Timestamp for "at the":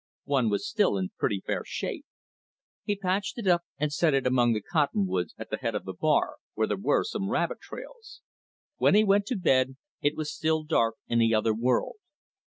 5.37-5.57